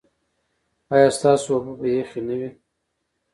ایا 0.93 1.09
ستاسو 1.17 1.49
اوبه 1.55 1.73
به 1.79 1.87
یخې 1.97 2.21
نه 2.27 2.35
وي؟ 2.39 2.49